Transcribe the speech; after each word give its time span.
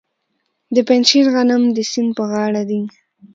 د 0.75 0.77
پنجشیر 0.87 1.25
غنم 1.33 1.63
د 1.75 1.77
سیند 1.91 2.11
په 2.17 2.23
غاړه 2.31 2.61
دي. 2.69 2.81